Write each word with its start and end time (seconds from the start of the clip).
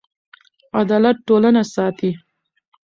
عدالت 0.79 1.17
ټولنه 1.27 1.61
ساتي. 1.73 2.11